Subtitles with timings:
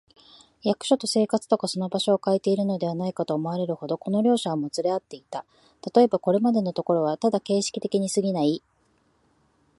[0.63, 5.45] 役所と生活とがその場所をかえているのではないか、と思われるほど、この両者はもつれ合っていた。
[5.79, 8.63] たとえば、これまでのところはただ形式的にすぎない、